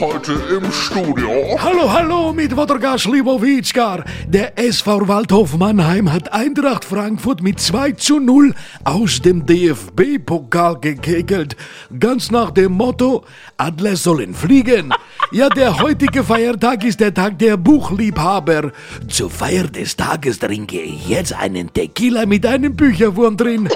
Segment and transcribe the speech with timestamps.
[0.00, 1.30] Heute im Studio.
[1.58, 4.04] Hallo, hallo mit Wodorgas Slivovitskar.
[4.26, 8.54] Der SV Waldhof Mannheim hat Eintracht Frankfurt mit 2 zu 0
[8.84, 11.56] aus dem DFB-Pokal gekegelt.
[11.98, 13.24] Ganz nach dem Motto,
[13.56, 14.92] Adler sollen fliegen.
[15.34, 18.70] Ja, der heutige Feiertag ist der Tag der Buchliebhaber.
[19.08, 23.66] Zur Feier des Tages trinke ich jetzt einen Tequila mit einem Bücherwurm drin.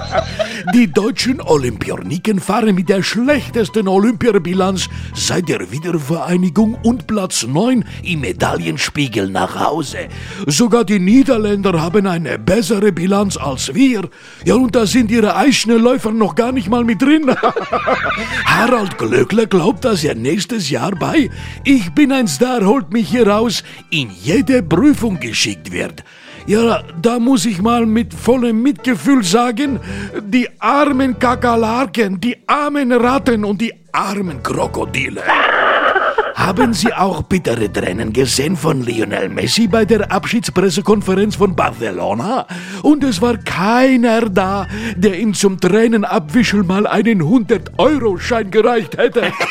[0.74, 8.20] Die deutschen Olympioniken fahren mit der schlechtesten Olympiabilanz seit der Wiedervereinigung und Platz 9 im
[8.20, 10.08] Medaillenspiegel nach Hause.
[10.46, 14.10] Sogar die Niederländer haben eine bessere Bilanz als wir.
[14.44, 17.34] Ja, und da sind ihre Eisschnellläufer noch gar nicht mal mit drin.
[18.44, 21.30] Harald Glöckler glaubt, dass er nächstes Jahr bei
[21.64, 26.04] Ich bin ein Star, holt mich hier raus in jede Prüfung geschickt wird.
[26.48, 29.80] Ja, da muss ich mal mit vollem Mitgefühl sagen,
[30.18, 35.22] die armen Kakerlaken, die armen Ratten und die armen Krokodile.
[36.34, 42.46] Haben Sie auch bittere Tränen gesehen von Lionel Messi bei der Abschiedspressekonferenz von Barcelona?
[42.82, 49.32] Und es war keiner da, der ihm zum Tränenabwischen mal einen 100-Euro-Schein gereicht hätte.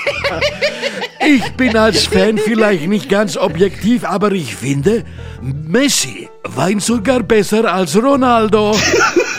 [1.30, 5.04] Ich bin als Fan vielleicht nicht ganz objektiv, aber ich finde,
[5.42, 8.74] Messi weint sogar besser als Ronaldo.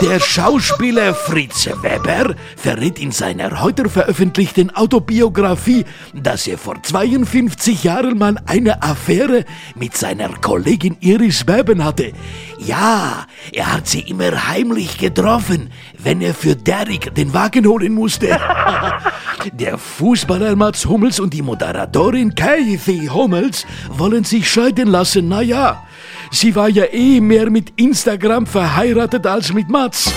[0.00, 8.18] Der Schauspieler Fritz Weber verrät in seiner heute veröffentlichten Autobiografie, dass er vor 52 Jahren
[8.18, 12.12] mal eine Affäre mit seiner Kollegin Iris Berben hatte.
[12.58, 18.28] Ja, er hat sie immer heimlich getroffen, wenn er für Derrick den Wagen holen musste.
[19.52, 25.28] Der Fußballer Mats Hummels und die Moderatorin Kathy Hummels wollen sich scheiden lassen.
[25.28, 25.82] Naja,
[26.30, 30.12] sie war ja eh mehr mit Instagram verheiratet als mit Mats.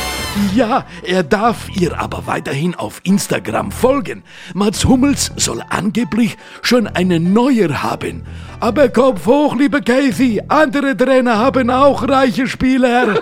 [0.53, 4.23] Ja, er darf ihr aber weiterhin auf Instagram folgen.
[4.53, 8.23] Mats Hummels soll angeblich schon eine neue haben.
[8.59, 13.19] Aber Kopf hoch, liebe Kathy, andere Trainer haben auch reiche Spieler.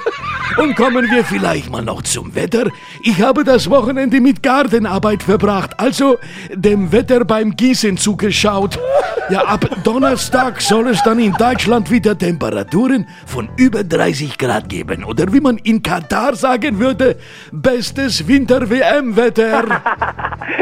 [0.57, 2.65] Und kommen wir vielleicht mal noch zum Wetter.
[3.03, 6.17] Ich habe das Wochenende mit Gartenarbeit verbracht, also
[6.51, 8.79] dem Wetter beim Gießen zugeschaut.
[9.29, 15.05] Ja, ab Donnerstag soll es dann in Deutschland wieder Temperaturen von über 30 Grad geben.
[15.05, 17.15] Oder wie man in Katar sagen würde,
[17.51, 19.81] bestes Winter-WM-Wetter.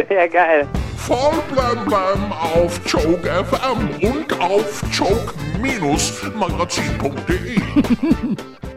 [0.09, 0.67] Ja, geil.
[0.95, 7.59] Voll blem blem auf Joke FM und auf joke-magazin.de.